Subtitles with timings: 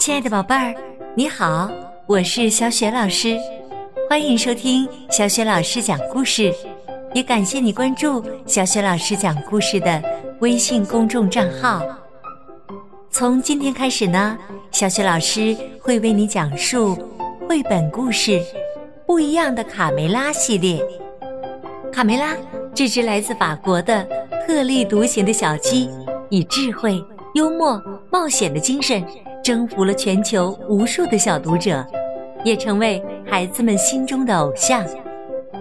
[0.00, 0.74] 亲爱的宝贝儿，
[1.14, 1.70] 你好，
[2.06, 3.36] 我是小雪老师，
[4.08, 6.50] 欢迎收听小雪老师讲故事，
[7.12, 10.02] 也感谢你关注小雪老师讲故事的
[10.38, 11.82] 微信公众账号。
[13.10, 14.38] 从今天开始呢，
[14.70, 16.96] 小雪老师会为你讲述
[17.46, 18.30] 绘本故事
[19.06, 20.82] 《不一样的卡梅拉》系列。
[21.92, 22.34] 卡梅拉，
[22.74, 24.02] 这只来自法国的
[24.46, 25.90] 特立独行的小鸡，
[26.30, 27.04] 以智慧、
[27.34, 27.78] 幽默、
[28.10, 29.04] 冒险的精神。
[29.42, 31.84] 征服了全球无数的小读者，
[32.44, 34.84] 也成为孩子们心中的偶像，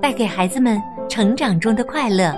[0.00, 2.34] 带给孩子们成长中的快乐。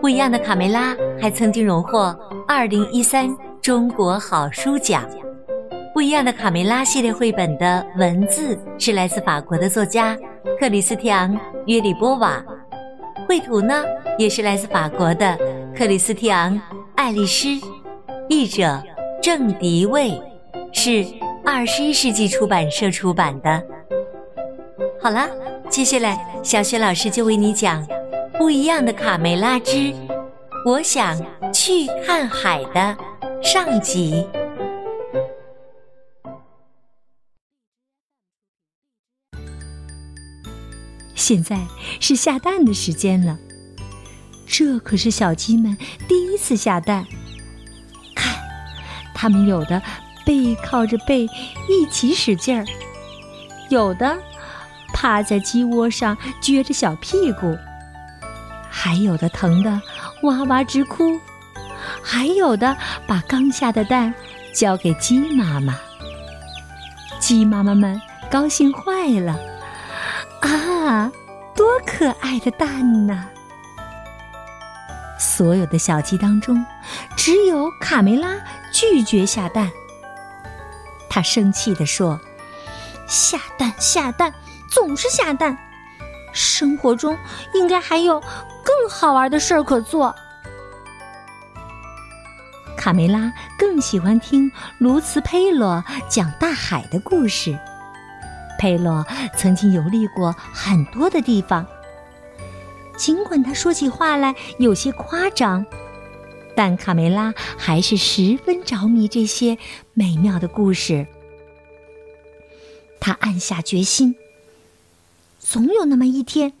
[0.00, 2.16] 不一样的卡梅拉还曾经荣获
[2.48, 3.28] 二零一三
[3.60, 5.04] 中国好书奖。
[5.94, 10.18] 不一样的卡梅拉系列绘本的文字是来自法国的作家
[10.58, 11.32] 克里斯蒂昂·
[11.66, 12.42] 约里波瓦，
[13.28, 13.84] 绘图呢
[14.18, 15.38] 也是来自法国的
[15.76, 16.54] 克里斯蒂昂·
[16.96, 17.48] 爱丽丝，
[18.28, 18.82] 译者
[19.22, 20.20] 郑迪卫。
[20.72, 21.06] 是
[21.44, 23.62] 二十一世纪出版社出版的。
[25.00, 25.28] 好了，
[25.68, 27.86] 接下来小雪老师就为你讲
[28.38, 29.94] 《不一样的卡梅拉之
[30.66, 31.16] 我想
[31.52, 32.96] 去看海》的
[33.42, 34.26] 上集。
[41.14, 41.58] 现在
[42.00, 43.38] 是下蛋的时间了，
[44.46, 45.76] 这可是小鸡们
[46.08, 47.06] 第一次下蛋。
[48.14, 48.34] 看，
[49.14, 49.80] 它们有的。
[50.24, 51.28] 背靠着背
[51.68, 52.64] 一起使劲儿，
[53.70, 54.18] 有的
[54.92, 57.56] 趴在鸡窝上撅着小屁股，
[58.70, 59.80] 还有的疼得
[60.22, 61.18] 哇哇直哭，
[62.02, 64.14] 还有的把刚下的蛋
[64.54, 65.78] 交给鸡妈妈。
[67.18, 68.00] 鸡妈妈们
[68.30, 69.38] 高兴坏了，
[70.40, 71.10] 啊，
[71.54, 72.68] 多可爱的蛋
[73.06, 73.24] 呐！
[75.18, 76.64] 所有的小鸡当中，
[77.16, 78.34] 只有卡梅拉
[78.72, 79.70] 拒绝下蛋。
[81.14, 82.18] 他生气地说
[83.06, 84.32] ：“下蛋下蛋，
[84.70, 85.54] 总是下蛋。
[86.32, 87.14] 生活中
[87.52, 88.18] 应该还有
[88.64, 90.16] 更好玩的事儿可做。”
[92.78, 97.58] 卡梅拉更喜欢听卢茨佩罗讲大海的故事。
[98.58, 99.04] 佩罗
[99.36, 101.66] 曾经游历过很多的地方，
[102.96, 105.66] 尽管他说起话来有些夸张。
[106.54, 109.58] 但卡梅拉还是十分着迷这些
[109.94, 111.06] 美妙的故事。
[113.00, 114.14] 他暗下决心，
[115.38, 116.52] 总有那么一天，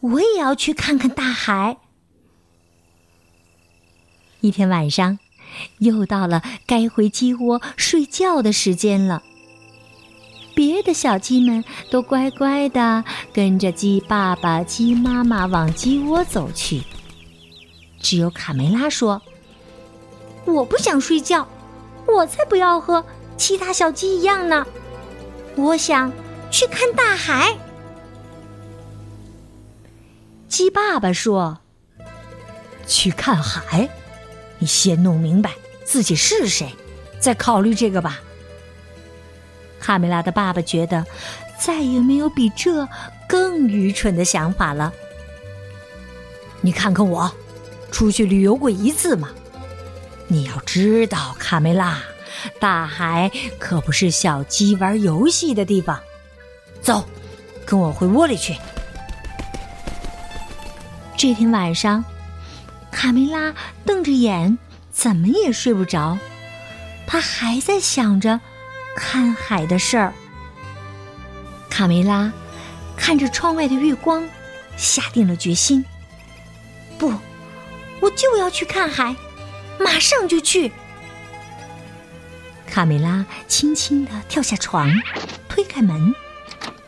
[0.00, 1.78] 我也要去看看大海。
[4.40, 5.18] 一天晚上，
[5.78, 9.22] 又到了该回鸡窝睡觉的时间了。
[10.54, 13.02] 别的小鸡们都乖乖的
[13.32, 16.82] 跟着鸡爸爸、鸡妈妈往鸡窝走去。
[18.04, 19.22] 只有卡梅拉说
[20.44, 21.48] ：“我不想睡觉，
[22.06, 23.02] 我才不要和
[23.38, 24.66] 其他小鸡一样呢。
[25.56, 26.12] 我想
[26.50, 27.56] 去看大海。”
[30.48, 31.60] 鸡爸爸说
[32.86, 33.88] ：“去看海，
[34.58, 36.76] 你先弄明白自己是谁，
[37.18, 38.20] 再考虑这个吧。”
[39.80, 41.06] 卡梅拉的爸爸觉得
[41.58, 42.86] 再也没有比这
[43.26, 44.92] 更愚蠢的想法了。
[46.60, 47.32] 你看看我。
[47.94, 49.30] 出去旅游过一次吗？
[50.26, 52.02] 你要知道，卡梅拉，
[52.58, 55.96] 大海可不是小鸡玩游戏的地方。
[56.82, 57.06] 走，
[57.64, 58.56] 跟我回窝里去。
[61.16, 62.04] 这天晚上，
[62.90, 63.54] 卡梅拉
[63.86, 64.58] 瞪着眼，
[64.90, 66.18] 怎么也睡不着。
[67.06, 68.40] 他还在想着
[68.96, 70.12] 看海的事儿。
[71.70, 72.32] 卡梅拉
[72.96, 74.28] 看着窗外的月光，
[74.76, 75.84] 下定了决心。
[76.98, 77.12] 不。
[78.04, 79.16] 我就要去看海，
[79.80, 80.70] 马上就去。
[82.66, 84.92] 卡梅拉轻轻的跳下床，
[85.48, 86.14] 推开门，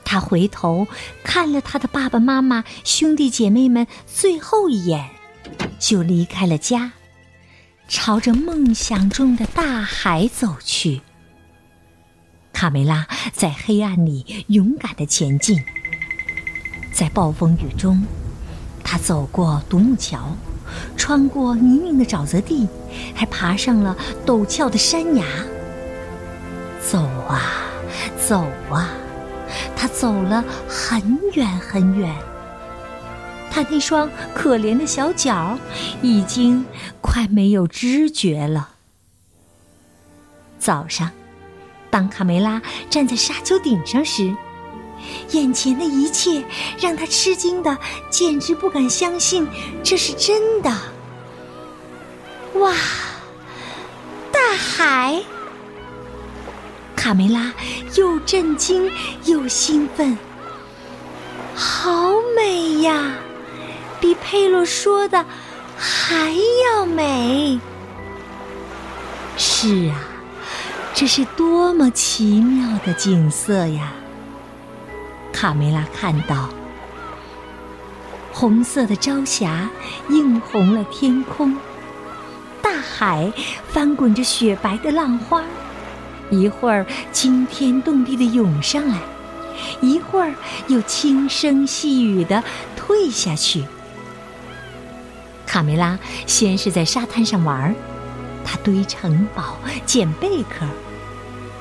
[0.04, 0.86] 他回头
[1.24, 5.08] 看了他的爸爸妈妈、兄弟姐妹们最后一眼，
[5.78, 6.92] 就离开了家，
[7.88, 11.00] 朝着梦想中的大海走去。
[12.52, 15.64] 卡梅拉在黑暗里勇敢的前进，
[16.92, 18.04] 在暴风雨中，
[18.84, 20.36] 他走过独木桥。
[20.96, 22.68] 穿过泥泞的沼泽地，
[23.14, 25.24] 还爬上了陡峭的山崖。
[26.80, 26.98] 走
[27.28, 27.42] 啊，
[28.16, 28.88] 走啊，
[29.76, 32.14] 他走了很远很远。
[33.50, 35.58] 他那双可怜的小脚
[36.02, 36.64] 已经
[37.00, 38.70] 快没有知觉了。
[40.58, 41.10] 早上，
[41.90, 42.60] 当卡梅拉
[42.90, 44.36] 站在沙丘顶上时，
[45.30, 46.44] 眼前的一切
[46.78, 47.76] 让他吃惊的，
[48.10, 49.46] 简直不敢相信
[49.82, 50.70] 这是真的。
[52.54, 52.74] 哇，
[54.32, 55.22] 大海！
[56.94, 57.52] 卡梅拉
[57.94, 58.90] 又震惊
[59.24, 60.18] 又兴奋，
[61.54, 63.14] 好美呀！
[64.00, 65.24] 比佩洛说的
[65.76, 67.60] 还要美。
[69.36, 70.08] 是啊，
[70.94, 73.92] 这是多么奇妙的景色呀！
[75.36, 76.48] 卡梅拉看到，
[78.32, 79.68] 红色的朝霞
[80.08, 81.54] 映红了天空，
[82.62, 83.30] 大海
[83.68, 85.44] 翻滚着雪白的浪花。
[86.30, 88.98] 一会儿惊天动地的涌上来，
[89.82, 90.34] 一会儿
[90.68, 92.42] 又轻声细语的
[92.74, 93.62] 退下去。
[95.46, 97.74] 卡梅拉先是在沙滩上玩，
[98.42, 100.64] 他堆城堡、捡贝壳，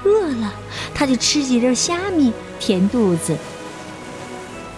[0.10, 0.54] 饿了
[0.94, 3.38] 他就吃几粒虾米填肚子。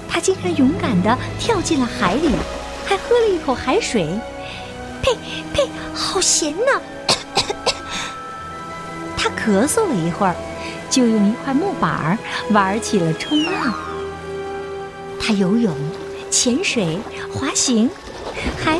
[0.09, 2.31] 他竟然勇敢的跳进了海里，
[2.85, 4.07] 还喝了一口海水，
[5.01, 5.15] 呸
[5.53, 6.81] 呸，好咸呐！
[9.15, 10.35] 他咳嗽了一会儿，
[10.89, 12.17] 就用一块木板儿
[12.51, 13.73] 玩起了冲浪。
[15.19, 15.75] 他游泳、
[16.31, 16.97] 潜水、
[17.33, 17.89] 滑行，
[18.57, 18.79] 还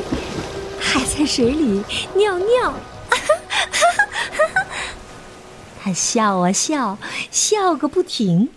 [0.80, 1.84] 还在水里
[2.14, 2.74] 尿尿。
[5.84, 6.98] 他笑啊笑，
[7.32, 8.50] 笑个不停。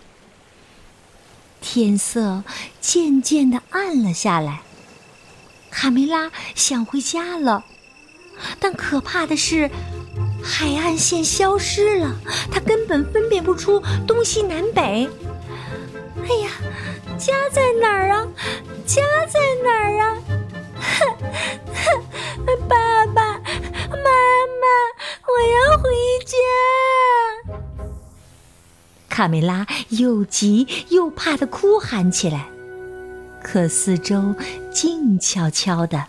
[1.61, 2.43] 天色
[2.81, 4.63] 渐渐的暗了下来，
[5.69, 7.63] 卡梅拉想回家了，
[8.59, 9.71] 但可怕的是。
[10.43, 12.15] 海岸线消失了，
[12.51, 15.07] 他根本分辨不出东西南北。
[16.23, 16.49] 哎呀，
[17.17, 18.27] 家在哪儿啊？
[18.85, 20.17] 家在哪儿啊？
[22.67, 24.09] 爸爸妈
[24.61, 24.65] 妈，
[25.27, 25.83] 我要回
[29.21, 32.47] 卡梅拉又急又怕的哭喊起来，
[33.43, 34.33] 可四周
[34.73, 36.07] 静悄悄的，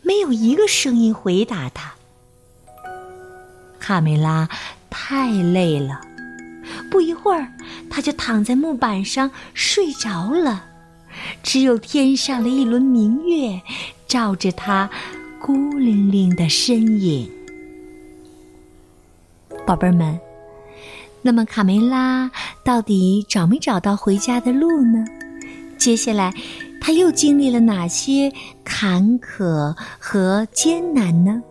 [0.00, 1.92] 没有一个声音回答他。
[3.78, 4.48] 卡梅拉
[4.88, 6.00] 太累了，
[6.90, 7.52] 不一会儿，
[7.90, 10.64] 他就躺在木板上睡着了。
[11.42, 13.60] 只有天上的一轮明月
[14.06, 14.88] 照着他
[15.38, 17.30] 孤零零的身影。
[19.66, 20.18] 宝贝们，
[21.24, 22.30] 那么卡梅拉
[22.64, 25.04] 到底找没找到回家的路呢？
[25.78, 26.34] 接下来，
[26.80, 28.32] 他又经历了哪些
[28.64, 31.42] 坎坷和艰难呢？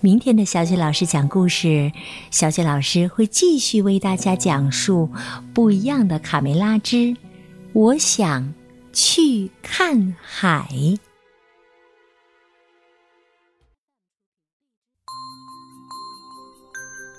[0.00, 1.92] 明天的小雪老师讲故事，
[2.30, 5.08] 小雪老师会继续为大家讲述
[5.54, 7.16] 不一样的卡梅拉之
[7.72, 8.54] 我想
[8.92, 10.68] 去看海。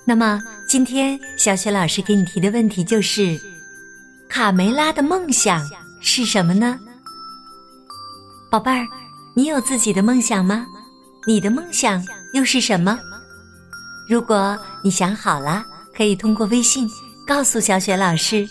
[0.06, 3.36] 那么，今天小雪老师给你提的问题就是：
[4.28, 5.68] 卡梅拉的梦想
[6.00, 6.78] 是什么呢？
[8.48, 8.86] 宝贝儿，
[9.34, 10.64] 你有自己的梦想吗？
[11.26, 12.00] 你的梦想？
[12.34, 12.96] 又是什么？
[14.08, 16.88] 如果你想好了，可以通过微信
[17.26, 18.48] 告诉小雪老师。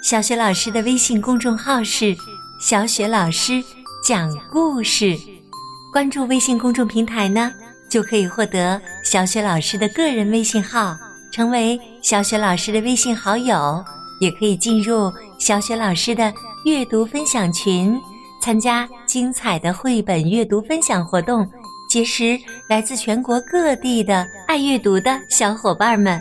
[0.00, 2.16] 小雪老师的微信公众号是
[2.62, 3.60] “小雪老师
[4.04, 5.18] 讲故事”。
[5.92, 7.52] 关注微信公众平台呢，
[7.88, 10.96] 就可以获得小雪老师的个人微信号，
[11.36, 13.84] 成为小雪老师的微信好友，
[14.20, 16.32] 也可以进入小雪老师的
[16.64, 17.94] 阅读分享群，
[18.40, 21.46] 参加精彩的绘本阅读分享活动。
[21.90, 22.40] 结识
[22.70, 26.18] 来自全国各地的爱阅读的小伙伴们。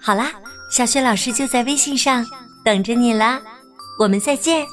[0.00, 0.32] 好啦，
[0.68, 2.26] 小雪老师就在微信上
[2.64, 3.40] 等着你啦，
[4.00, 4.66] 我们再见。